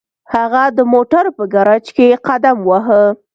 هغه 0.33 0.63
د 0.77 0.79
موټرو 0.93 1.31
په 1.37 1.43
ګراج 1.53 1.85
کې 1.95 2.19
قدم 2.27 2.57
واهه 2.67 3.03